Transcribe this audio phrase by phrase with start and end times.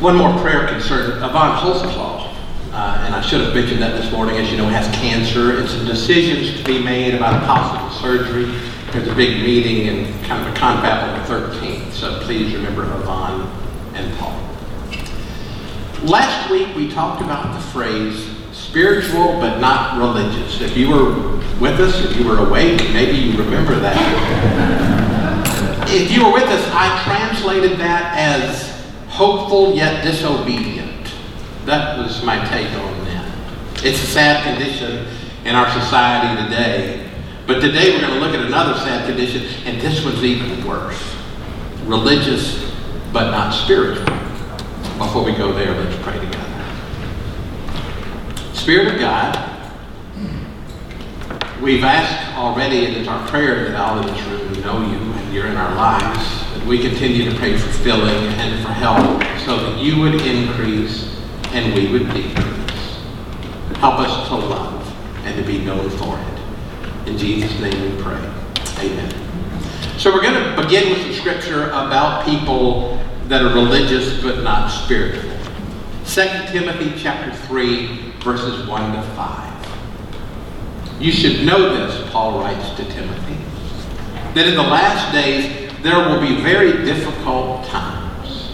[0.00, 1.22] One more prayer concern.
[1.22, 2.32] Yvonne Holzclaw,
[2.72, 5.68] uh, and I should have mentioned that this morning, as you know, has cancer and
[5.68, 8.46] some decisions to be made about possible surgery.
[8.92, 12.84] There's a big meeting and kind of a confab on the 13th, so please remember
[12.84, 13.42] Yvonne
[13.92, 14.40] and Paul.
[16.08, 20.62] Last week we talked about the phrase spiritual but not religious.
[20.62, 23.98] If you were with us, if you were awake, maybe you remember that.
[25.90, 28.69] if you were with us, I translated that as
[29.10, 31.12] hopeful yet disobedient.
[31.66, 33.84] That was my take on that.
[33.84, 35.06] It's a sad condition
[35.44, 37.10] in our society today.
[37.46, 41.16] But today we're going to look at another sad condition, and this one's even worse.
[41.84, 42.72] Religious
[43.12, 44.04] but not spiritual.
[44.98, 46.46] Before we go there, let's pray together.
[48.52, 49.36] Spirit of God,
[51.60, 55.34] we've asked already, and it's our prayer that all in this room know you and
[55.34, 59.78] you're in our lives, we continue to pray for filling and for help so that
[59.78, 61.16] you would increase
[61.52, 62.96] and we would decrease.
[63.78, 67.08] Help us to love and to be known for it.
[67.08, 68.20] In Jesus' name we pray.
[68.78, 69.14] Amen.
[69.98, 74.68] So we're going to begin with some scripture about people that are religious but not
[74.68, 75.30] spiritual.
[76.04, 79.50] 2 Timothy chapter 3 verses 1 to 5.
[81.00, 83.38] You should know this, Paul writes to Timothy,
[84.34, 88.52] that in the last days there will be very difficult times.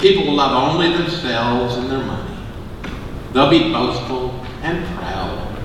[0.00, 2.36] People will love only themselves and their money.
[3.32, 4.30] They'll be boastful
[4.62, 5.56] and proud,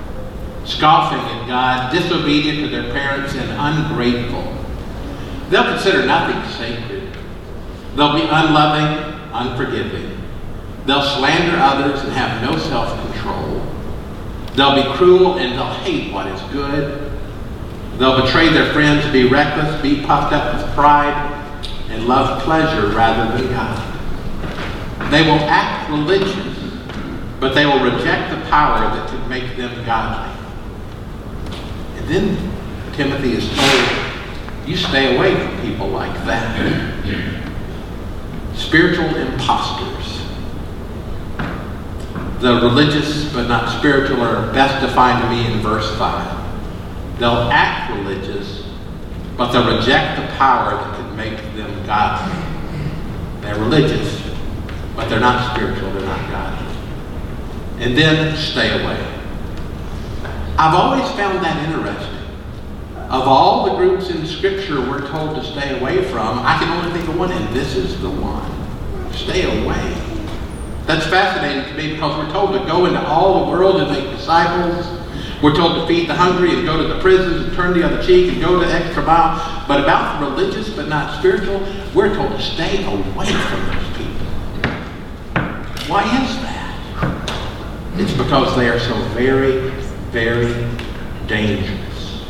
[0.64, 4.56] scoffing at God, disobedient to their parents, and ungrateful.
[5.50, 7.16] They'll consider nothing sacred.
[7.96, 10.18] They'll be unloving, unforgiving.
[10.86, 13.66] They'll slander others and have no self-control.
[14.54, 17.19] They'll be cruel and they'll hate what is good.
[18.00, 21.12] They'll betray their friends, be reckless, be puffed up with pride,
[21.90, 25.12] and love pleasure rather than God.
[25.12, 26.56] They will act religious,
[27.38, 30.34] but they will reject the power that could make them godly.
[31.98, 32.52] And then
[32.94, 36.96] Timothy is told, you stay away from people like that.
[38.54, 40.00] Spiritual impostors
[42.40, 46.39] the religious but not spiritual are best defined to me in verse 5.
[47.20, 48.64] They'll act religious,
[49.36, 52.34] but they'll reject the power that could make them godly.
[53.42, 54.22] They're religious,
[54.96, 56.74] but they're not spiritual, they're not godly.
[57.78, 58.98] And then stay away.
[60.56, 62.16] I've always found that interesting.
[63.10, 66.98] Of all the groups in Scripture we're told to stay away from, I can only
[66.98, 69.12] think of one, and this is the one.
[69.12, 69.94] Stay away.
[70.86, 74.16] That's fascinating to me because we're told to go into all the world and make
[74.16, 74.99] disciples.
[75.42, 78.02] We're told to feed the hungry and go to the prisons and turn the other
[78.02, 79.64] cheek and go the extra mile.
[79.66, 84.26] But about the religious but not spiritual, we're told to stay away from those people.
[85.88, 86.60] Why is that?
[87.94, 89.70] It's because they are so very,
[90.10, 90.68] very
[91.26, 92.24] dangerous.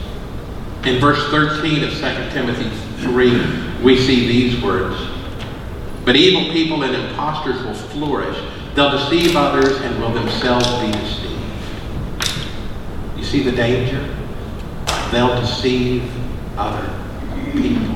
[0.85, 1.99] In verse 13 of 2
[2.31, 2.71] Timothy
[3.03, 4.97] 3, we see these words.
[6.05, 8.39] But evil people and impostors will flourish.
[8.75, 11.30] They'll deceive others and will themselves be deceived.
[13.31, 14.13] See the danger?
[15.13, 16.03] They'll deceive
[16.57, 16.83] other
[17.53, 17.95] people.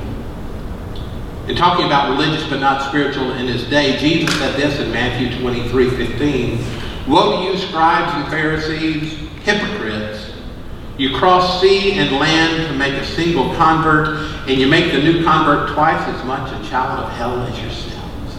[1.49, 5.37] In talking about religious but not spiritual in his day, Jesus said this in Matthew
[5.41, 6.65] 23 15.
[7.09, 10.31] Woe to you, scribes and Pharisees, hypocrites!
[10.99, 15.25] You cross sea and land to make a single convert, and you make the new
[15.25, 18.37] convert twice as much a child of hell as yourselves.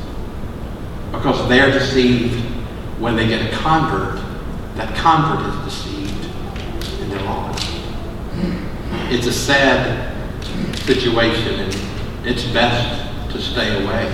[1.11, 2.39] because they're deceived
[3.01, 4.21] when they get a convert.
[4.77, 5.95] That convert is deceived
[7.05, 7.67] and they're lost.
[9.15, 10.13] It's a sad
[10.79, 14.13] situation and it's best to stay away.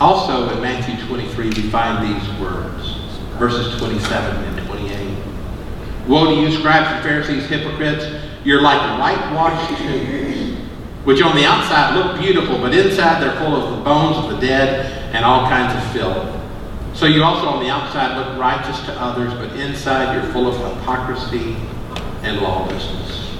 [0.00, 2.98] Also in Matthew 23 we find these words,
[3.40, 5.18] verses 27 and 28.
[6.06, 8.06] Woe to you, scribes and Pharisees, hypocrites!
[8.44, 10.60] You're like whitewashed tombs
[11.02, 14.46] which on the outside look beautiful, but inside they're full of the bones of the
[14.46, 16.96] dead and all kinds of filth.
[16.96, 20.54] So you also on the outside look righteous to others, but inside you're full of
[20.78, 21.56] hypocrisy
[22.26, 23.30] and lawlessness.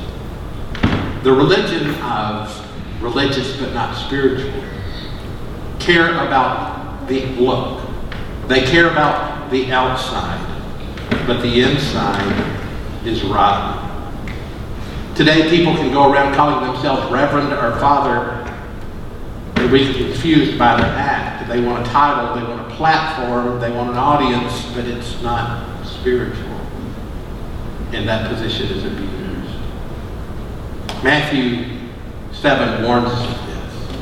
[1.24, 4.62] The religion of religious but not spiritual
[5.78, 7.82] care about the look.
[8.46, 10.40] They care about the outside,
[11.26, 12.56] but the inside
[13.04, 13.82] is rotten.
[15.14, 18.42] Today, people can go around calling themselves Reverend or Father
[19.56, 21.48] and be confused by their act.
[21.48, 25.86] They want a title, they want a platform, they want an audience, but it's not
[25.86, 26.45] spiritual.
[27.92, 29.48] And that position as abusers.
[31.02, 31.78] Matthew
[32.32, 33.96] 7 warns us of this.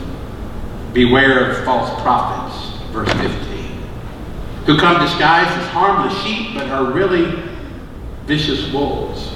[0.92, 3.82] Beware of false prophets, verse 15,
[4.66, 7.42] who come disguised as harmless sheep but are really
[8.24, 9.30] vicious wolves.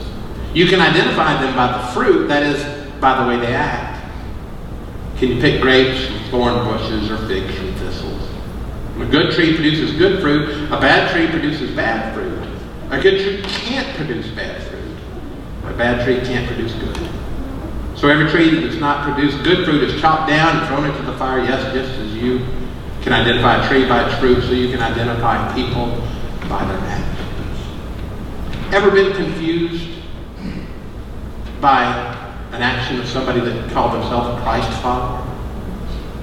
[0.55, 2.65] You can identify them by the fruit, that is,
[3.01, 3.97] by the way they act.
[5.19, 8.23] Can you pick grapes from thorn bushes or figs from thistles?
[9.01, 12.38] A good tree produces good fruit, a bad tree produces bad fruit.
[12.91, 14.97] A good tree can't produce bad fruit.
[15.65, 17.11] A bad tree can't produce good.
[17.97, 21.03] So every tree that does not produce good fruit is chopped down and thrown into
[21.03, 22.47] the fire, yes, just as you
[23.03, 25.87] can identify a tree by its fruit, so you can identify people
[26.49, 27.15] by their actions.
[28.73, 30.01] Ever been confused
[31.61, 31.85] by
[32.53, 35.25] an action of somebody that called themselves a Christ follower?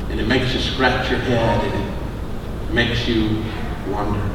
[0.10, 3.44] And it makes you scratch your head and it makes you
[3.88, 4.35] wonder.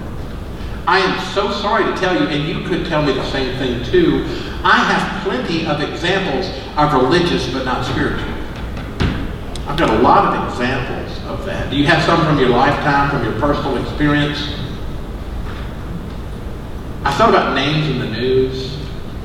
[0.91, 3.85] I am so sorry to tell you, and you could tell me the same thing
[3.85, 4.25] too.
[4.65, 8.29] I have plenty of examples of religious but not spiritual.
[9.69, 11.71] I've got a lot of examples of that.
[11.71, 14.53] Do you have some from your lifetime, from your personal experience?
[17.05, 18.77] I thought about names in the news,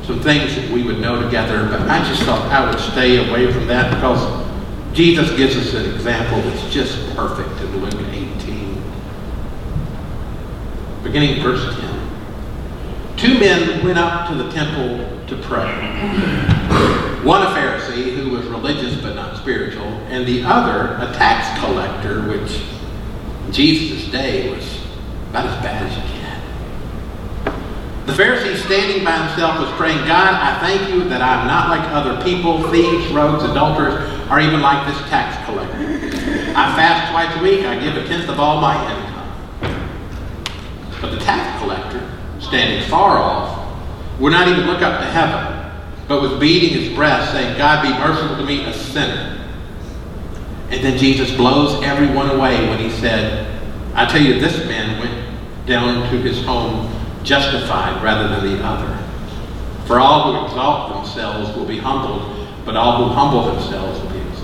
[0.04, 3.52] some things that we would know together, but I just thought I would stay away
[3.52, 4.22] from that because
[4.94, 8.25] Jesus gives us an example that's just perfect Luke 18.
[11.16, 13.16] Beginning verse 10.
[13.16, 14.98] Two men went up to the temple
[15.28, 15.72] to pray.
[17.24, 22.24] One a Pharisee who was religious but not spiritual, and the other a tax collector,
[22.24, 22.62] which
[23.46, 24.82] in Jesus' day was
[25.30, 28.06] about as bad as you can.
[28.08, 31.90] The Pharisee standing by himself was praying, God, I thank you that I'm not like
[31.94, 35.78] other people, thieves, rogues, adulterers, or even like this tax collector.
[35.78, 39.16] I fast twice a week, I give a tenth of all my income.
[41.06, 42.00] But the tax collector,
[42.48, 45.72] standing far off, would not even look up to heaven,
[46.08, 49.32] but was beating his breast, saying, God be merciful to me, a sinner.
[50.70, 53.52] And then Jesus blows everyone away when he said,
[53.94, 56.92] I tell you, this man went down to his home
[57.24, 58.92] justified rather than the other.
[59.86, 64.20] For all who exalt themselves will be humbled, but all who humble themselves will be
[64.30, 64.36] exalted.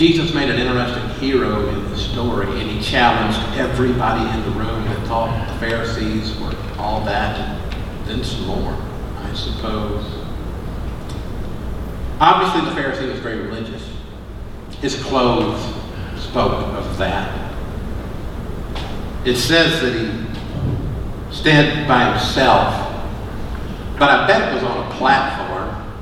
[0.00, 4.82] Jesus made an interesting hero in the story, and he challenged everybody in the room
[4.86, 8.74] that thought the Pharisees were all that, and then some more,
[9.18, 10.06] I suppose.
[12.18, 13.86] Obviously, the Pharisee was very religious.
[14.80, 15.60] His clothes
[16.16, 17.54] spoke of that.
[19.26, 20.10] It says that he
[21.30, 22.72] stood by himself,
[23.98, 25.92] but I bet it was on a platform.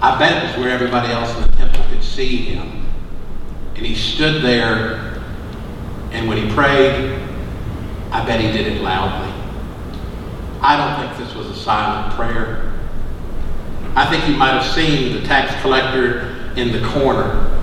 [0.00, 2.71] I bet it was where everybody else in the temple could see him.
[3.82, 5.20] And he stood there,
[6.12, 7.20] and when he prayed,
[8.12, 9.28] I bet he did it loudly.
[10.60, 12.72] I don't think this was a silent prayer.
[13.96, 17.60] I think he might have seen the tax collector in the corner.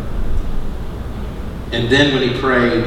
[1.71, 2.83] And then when he prayed,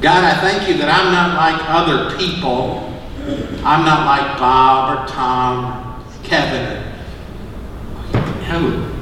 [0.00, 2.94] God, I thank you that I'm not like other people.
[3.64, 6.80] I'm not like Bob or Tom, or Kevin.
[8.44, 8.95] Who?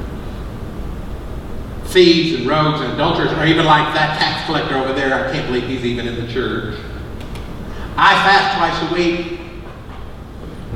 [1.95, 5.27] Thieves and rogues and adulterers, or even like that tax collector over there.
[5.27, 6.77] I can't believe he's even in the church.
[7.95, 9.39] I fast twice a week.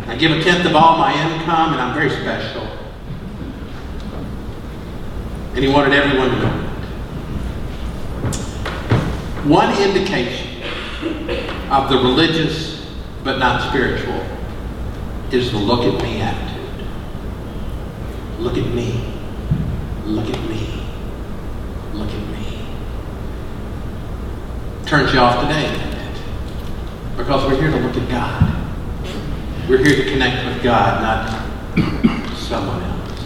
[0.07, 2.63] I give a tenth of all my income, and I'm very special.
[5.55, 6.69] And he wanted everyone to know
[9.43, 10.63] One indication
[11.69, 12.87] of the religious
[13.25, 14.23] but not spiritual
[15.31, 16.87] is the look at me attitude.
[18.39, 19.03] Look at me.
[20.05, 20.83] Look at me.
[21.93, 22.65] Look at me.
[24.89, 25.69] Turns you off today,
[27.15, 29.69] Because we're here to look at God.
[29.69, 33.23] We're here to connect with God, not someone else.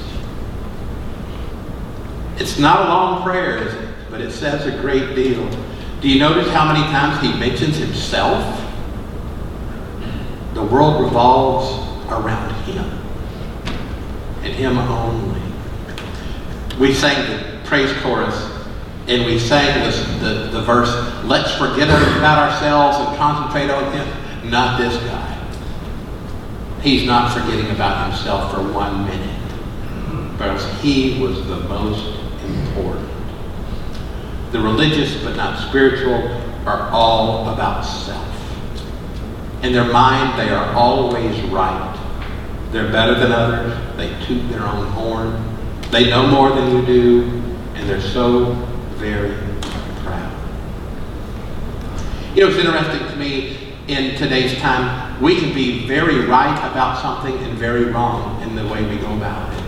[2.36, 3.90] It's not a long prayer, is it?
[4.12, 5.50] But it says a great deal.
[6.02, 8.44] Do you notice how many times he mentions himself?
[10.56, 12.84] The world revolves around him
[14.44, 15.42] and him only.
[16.78, 18.53] We sang the praise chorus
[19.08, 19.84] and we sang
[20.22, 20.90] the, the verse,
[21.26, 24.50] let's forget about ourselves and concentrate on him.
[24.50, 25.30] Not this guy.
[26.82, 29.30] He's not forgetting about himself for one minute.
[30.34, 33.10] Because he was the most important.
[34.52, 36.30] The religious but not spiritual
[36.66, 38.22] are all about self.
[39.64, 41.90] In their mind, they are always right.
[42.72, 43.98] They're better than others.
[43.98, 45.58] They toot their own horn.
[45.92, 47.24] They know more than you do,
[47.76, 48.73] and they're so
[49.04, 49.36] very
[50.06, 50.32] proud.
[52.36, 53.58] You know, it's interesting to me
[53.90, 58.66] in today's time, we can be very right about something and very wrong in the
[58.68, 59.62] way we go about it.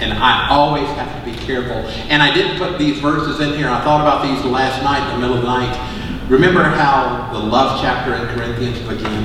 [0.00, 1.78] And I always have to be careful.
[2.10, 3.68] And I didn't put these verses in here.
[3.68, 6.28] I thought about these last night in the middle of the night.
[6.28, 9.24] Remember how the love chapter in Corinthians began?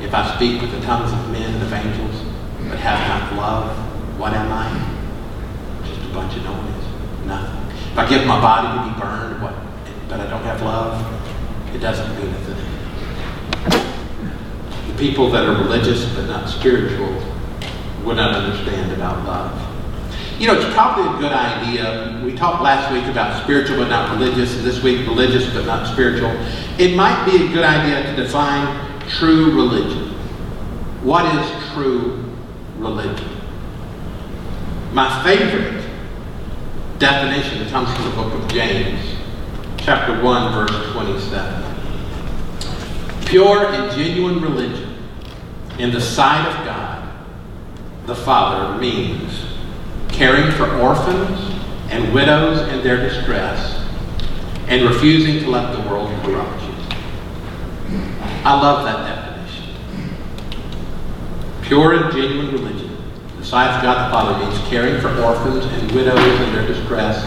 [0.00, 2.24] If I speak with the tongues of men and of angels,
[2.68, 3.76] but have not love,
[4.16, 5.86] what am I?
[5.88, 7.26] Just a bunch of noise.
[7.26, 7.67] Nothing.
[7.92, 9.54] If I give my body to be burned, what?
[10.08, 11.04] But I don't have love,
[11.74, 12.56] it doesn't mean a thing.
[14.92, 17.12] The people that are religious but not spiritual
[18.04, 19.64] would not understand about love.
[20.38, 22.20] You know, it's probably a good idea.
[22.24, 25.86] We talked last week about spiritual but not religious, and this week religious but not
[25.92, 26.30] spiritual.
[26.78, 30.14] It might be a good idea to define true religion.
[31.02, 32.24] What is true
[32.78, 33.28] religion?
[34.92, 35.77] My favorite
[36.98, 39.00] definition comes from the book of James,
[39.76, 41.64] chapter 1, verse 27.
[43.26, 44.96] Pure and genuine religion
[45.78, 47.08] in the sight of God,
[48.06, 49.44] the Father, means
[50.08, 51.38] caring for orphans
[51.90, 53.76] and widows in their distress,
[54.66, 56.74] and refusing to let the world corrupt you.
[58.44, 59.74] I love that definition.
[61.62, 62.87] Pure and genuine religion,
[63.38, 67.24] the of God the Father, means caring for orphans and widows in their distress,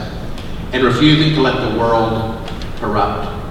[0.74, 2.38] and refusing to let the world
[2.78, 3.42] corrupt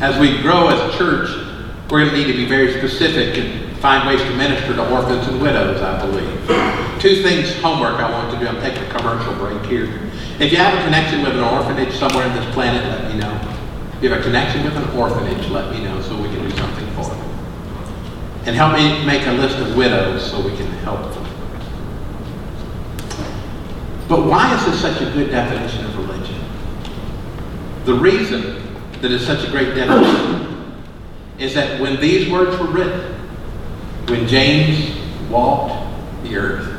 [0.00, 1.30] As we grow as a church,
[1.90, 5.26] we're going to need to be very specific and find ways to minister to orphans
[5.26, 7.00] and widows, I believe.
[7.00, 8.46] Two things, homework I want to do.
[8.46, 9.84] I'm taking a commercial break here.
[10.38, 13.32] If you have a connection with an orphanage somewhere on this planet, let me know.
[13.96, 16.54] If you have a connection with an orphanage, let me know so we can do
[16.58, 17.26] something for them.
[18.46, 21.24] And help me make a list of widows so we can help them.
[24.08, 26.40] But why is this such a good definition of religion?
[27.84, 28.62] The reason
[29.02, 30.72] that it's such a great definition
[31.38, 33.14] is that when these words were written,
[34.06, 34.96] when James
[35.28, 35.74] walked
[36.22, 36.72] the earth,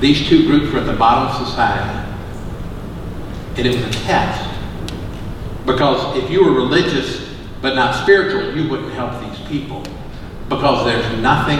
[0.00, 2.14] these two groups were at the bottom of society.
[3.56, 4.48] And it was a test.
[5.66, 7.17] Because if you were religious
[7.60, 9.82] but not spiritual, you wouldn't help these people.
[10.48, 11.58] Because there's nothing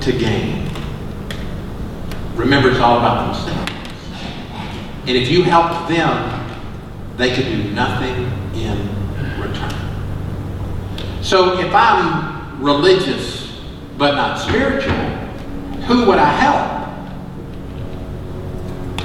[0.00, 0.68] to gain.
[2.34, 3.70] Remember, it's all about themselves.
[5.06, 6.56] And if you help them,
[7.16, 9.74] they can do nothing in return.
[11.22, 13.60] So if I'm religious
[13.98, 14.94] but not spiritual,
[15.86, 16.80] who would I help?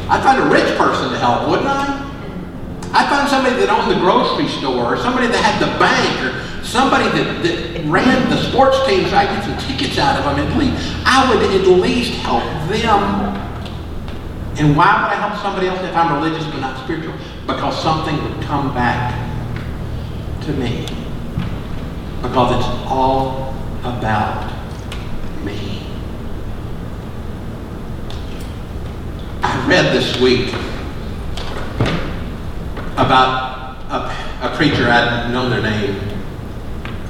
[0.10, 2.05] I'd find a rich person to help, wouldn't I?
[2.96, 6.64] I'd find somebody that owned the grocery store, or somebody that had the bank, or
[6.64, 10.40] somebody that, that ran the sports team so I get some tickets out of them
[10.40, 10.80] at least.
[11.06, 13.36] I would at least help them.
[14.58, 17.14] And why would I help somebody else if I'm religious but not spiritual?
[17.46, 19.12] Because something would come back
[20.44, 20.88] to me.
[22.22, 24.50] Because it's all about
[25.44, 25.86] me.
[29.44, 30.56] I read this week
[32.96, 35.96] about a, a preacher, I'd known their name,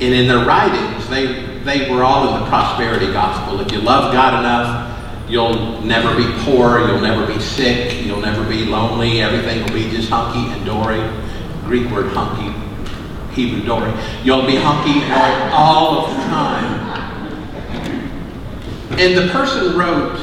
[0.02, 3.62] and in their writings, they, they were all in the prosperity gospel.
[3.62, 8.44] If you love God enough, you'll never be poor, you'll never be sick, you'll never
[8.50, 11.02] be lonely, everything will be just hunky and dory.
[11.64, 12.54] Greek word hunky,
[13.34, 13.92] Hebrew dory.
[14.24, 15.02] You'll be hunky
[15.54, 16.76] all of the time.
[19.00, 20.20] And the person wrote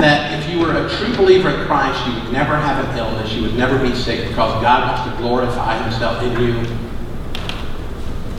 [0.00, 3.32] that if you were a true believer in Christ, you would never have an illness,
[3.32, 6.56] you would never be sick because God wants to glorify himself in you.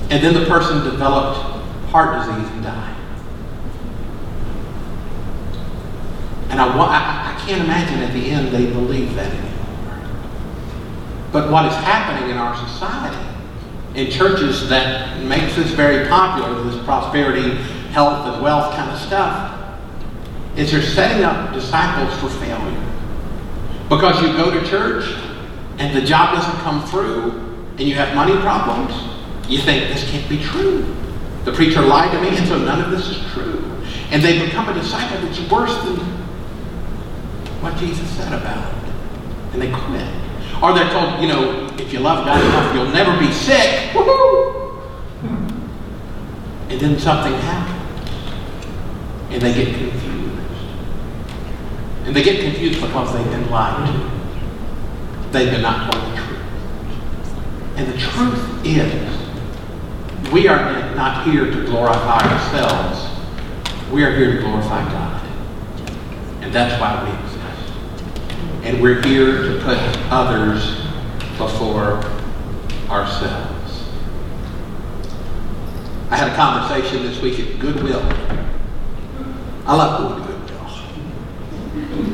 [0.10, 1.40] And then the person developed
[1.90, 2.96] heart disease and died.
[6.50, 9.52] And I, I, can't imagine at the end they believe that anymore.
[11.32, 13.26] But what is happening in our society,
[13.96, 17.56] in churches that makes this very popular, this prosperity,
[17.94, 19.61] health, and wealth kind of stuff,
[20.62, 22.88] is they're setting up disciples for failure.
[23.90, 25.12] Because you go to church
[25.80, 27.32] and the job doesn't come through
[27.78, 28.94] and you have money problems,
[29.50, 30.96] you think this can't be true.
[31.46, 33.64] The preacher lied to me, and so none of this is true.
[34.12, 35.98] And they become a disciple that's worse than
[37.62, 38.94] what Jesus said about it.
[39.54, 40.08] And they quit.
[40.62, 43.94] Or they're told, you know, if you love God enough, you'll never be sick.
[43.96, 44.80] Woo-hoo!
[46.70, 47.80] And then something happens.
[49.32, 50.11] And they get confused.
[52.04, 55.32] And they get confused because they've been lied to.
[55.32, 56.42] They've been not told the truth.
[57.78, 63.08] And the truth is, we are not here to glorify ourselves.
[63.92, 65.28] We are here to glorify God.
[66.42, 67.42] And that's why we exist.
[68.64, 69.78] And we're here to put
[70.12, 70.82] others
[71.38, 72.04] before
[72.90, 73.84] ourselves.
[76.10, 78.02] I had a conversation this week at Goodwill.
[79.66, 80.21] I love Goodwill.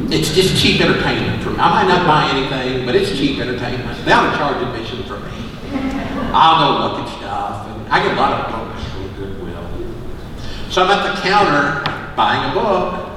[0.10, 1.58] It's just cheap entertainment for me.
[1.60, 4.06] I might not buy anything, but it's cheap entertainment.
[4.06, 5.32] They ought to charge admission for me.
[6.32, 9.68] I'll go look at stuff, and I get a lot of books from Goodwill.
[10.70, 13.10] So I'm at the counter buying a book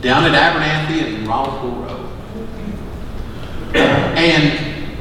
[0.00, 2.00] down at Abernathy and Rollinsville Road.
[3.74, 4.96] And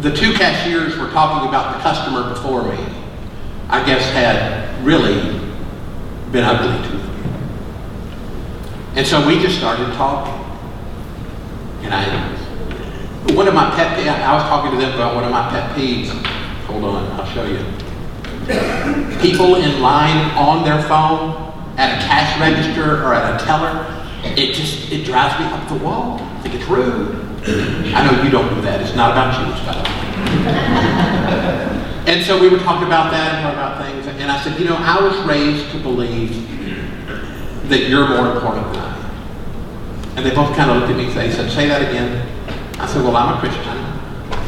[0.00, 2.78] the two cashiers were talking about the customer before me.
[3.68, 5.38] I guess had really
[6.30, 7.11] been ugly to them.
[8.94, 10.34] And so we just started talking.
[11.82, 12.04] And I,
[13.34, 16.10] one of my pet, I was talking to them about one of my pet peeves.
[16.66, 17.58] Hold on, I'll show you.
[19.20, 23.86] People in line on their phone at a cash register or at a teller,
[24.36, 26.18] it just, it drives me up the wall.
[26.20, 27.16] I think it's rude.
[27.94, 28.82] I know you don't do that.
[28.82, 29.88] It's not about you, it's about
[32.06, 34.20] And so we were talking about that and talking about things.
[34.20, 36.51] And I said, you know, I was raised to believe
[37.72, 40.18] that you're more important than I am.
[40.18, 42.28] And they both kind of looked at me and they said, say that again.
[42.78, 43.62] I said, well, I'm a Christian.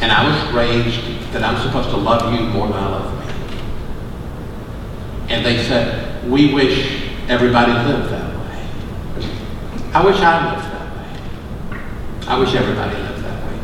[0.02, 1.00] And I was raised
[1.32, 3.26] that I'm supposed to love you more than I love me.
[5.34, 8.68] And they said, we wish everybody lived that way.
[9.94, 11.80] I wish I lived that way.
[12.28, 13.56] I wish everybody lived that way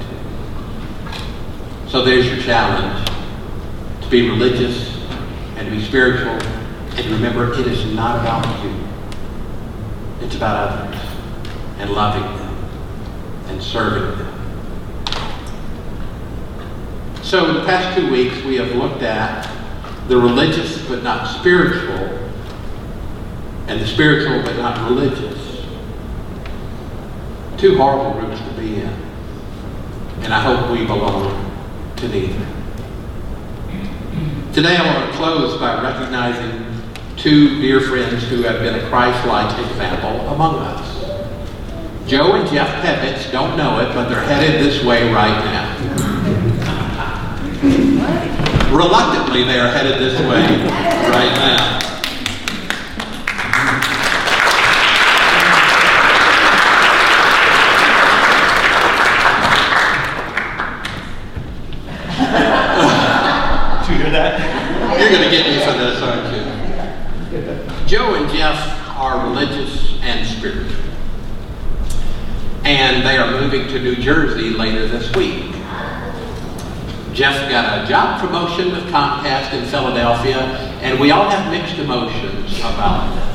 [1.84, 1.90] too.
[1.90, 3.10] So there's your challenge
[4.00, 4.96] to be religious
[5.56, 6.40] and to be spiritual
[6.96, 8.89] and remember it is not about you.
[10.20, 11.00] It's about others
[11.78, 12.54] and loving them
[13.48, 14.30] and serving them.
[17.22, 19.48] So, the past two weeks, we have looked at
[20.08, 22.18] the religious but not spiritual,
[23.68, 25.64] and the spiritual but not religious.
[27.56, 28.88] Two horrible groups to be in.
[30.22, 31.50] And I hope we belong
[31.96, 32.46] to neither.
[34.52, 36.59] Today, I want to close by recognizing
[37.20, 41.04] two dear friends who have been a Christ-like example among us.
[42.08, 45.76] Joe and Jeff Pevitz don't know it, but they're headed this way right now.
[48.74, 50.64] Reluctantly, they are headed this way
[51.10, 51.78] right now.
[63.82, 64.98] Did you hear that?
[64.98, 66.40] You're going to get me for this, aren't you?
[67.86, 68.56] Joe and Jeff
[68.96, 70.76] are religious and spiritual.
[72.64, 75.50] And they are moving to New Jersey later this week.
[77.12, 80.38] Jeff got a job promotion with Comcast in Philadelphia,
[80.82, 83.26] and we all have mixed emotions about this.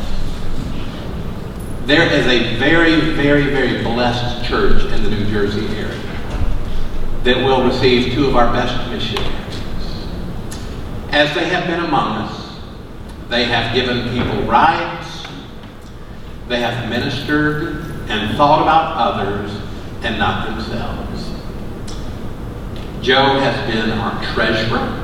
[1.85, 5.99] There is a very, very, very blessed church in the New Jersey area
[7.23, 9.59] that will receive two of our best missionaries.
[11.09, 12.57] As they have been among us,
[13.27, 15.27] they have given people rides,
[16.47, 19.64] they have ministered and thought about others
[20.05, 21.31] and not themselves.
[23.01, 25.01] Joe has been our treasurer,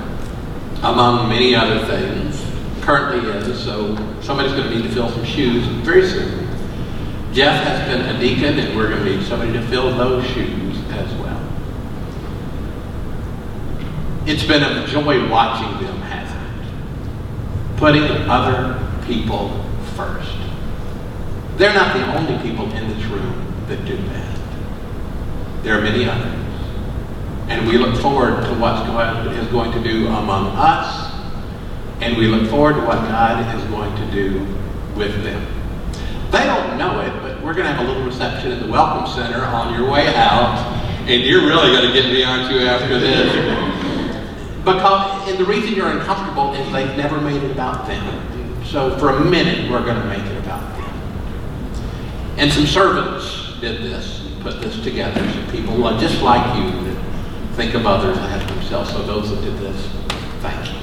[0.84, 2.40] among many other things.
[2.82, 6.48] Currently is, so somebody's going to need to fill some shoes very soon.
[7.34, 10.78] Jeff has been a deacon, and we're going to need somebody to fill those shoes
[10.92, 11.40] as well.
[14.28, 17.78] It's been a joy watching them, hasn't it?
[17.78, 19.64] Putting other people
[19.96, 20.36] first.
[21.58, 24.31] They're not the only people in this room that do that.
[25.64, 26.38] There are many others.
[27.50, 31.14] And we look forward to what God is going to do among us,
[32.02, 34.40] and we look forward to what God is going to do
[34.96, 35.46] with them.
[36.32, 39.06] They don't know it, but we're going to have a little reception at the Welcome
[39.14, 40.58] Center on your way out,
[41.08, 43.34] and you're really going to get me, aren't you, after this?
[44.64, 48.64] Because, and the reason you're uncomfortable is they've never made it about them.
[48.64, 50.90] So for a minute, we're going to make it about them.
[52.38, 55.22] And some servants did this, put this together.
[55.32, 56.98] Some people just like you that
[57.56, 58.92] think of others as themselves.
[58.92, 59.88] So those that did this,
[60.42, 60.80] thank you.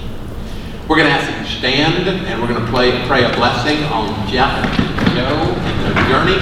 [0.88, 3.82] We're going to ask you to stand, and we're going to play, pray a blessing
[3.84, 6.38] on Jeff and Joe and their journey.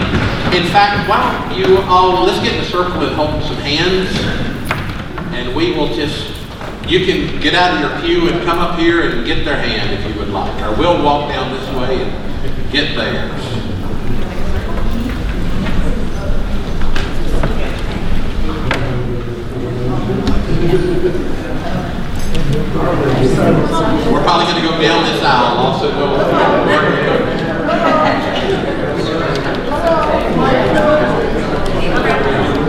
[0.57, 4.09] In fact, why don't you all, let's get in a circle and hold some hands,
[5.35, 6.31] and we will just,
[6.88, 9.92] you can get out of your pew and come up here and get their hand
[9.92, 13.56] if you would like, or we'll walk down this way and get theirs.
[20.66, 20.74] We're
[24.24, 26.11] probably going to go down this aisle, also go.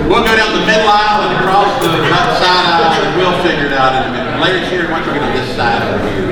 [0.07, 1.89] We'll go down the middle aisle and across the
[2.37, 4.41] side aisle, and we'll figure it out in a minute.
[4.41, 6.27] Larry's here, why don't you go to this side over here?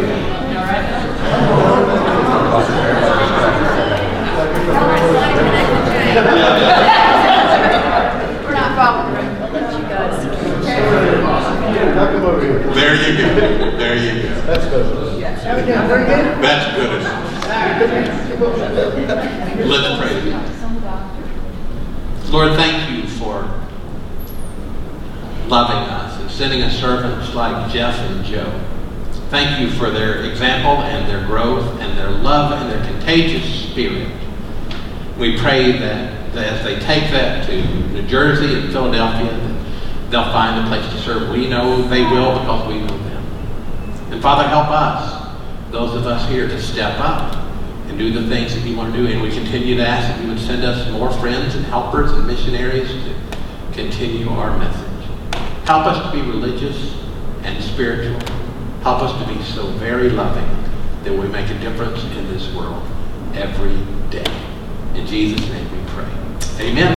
[16.41, 16.65] Let's
[19.99, 20.51] pray together.
[22.29, 23.35] Lord, thank you for
[25.47, 28.61] loving us and sending us servants like Jeff and Joe.
[29.29, 34.09] Thank you for their example and their growth and their love and their contagious spirit.
[35.17, 39.31] We pray that, that as they take that to New Jersey and Philadelphia,
[40.09, 41.29] they'll find a place to serve.
[41.29, 43.25] We know they will because we know them.
[44.11, 45.35] And Father, help us,
[45.71, 47.35] those of us here, to step up
[47.87, 49.07] and do the things that you want to do.
[49.07, 52.27] And we continue to ask that you would send us more friends and helpers and
[52.27, 53.15] missionaries to
[53.73, 55.09] continue our message.
[55.65, 57.04] Help us to be religious
[57.45, 58.19] and spiritual.
[58.81, 60.47] Help us to be so very loving
[61.03, 62.83] that we make a difference in this world
[63.33, 63.77] every
[64.09, 64.25] day.
[64.95, 66.09] In Jesus' name we pray.
[66.59, 66.93] Amen.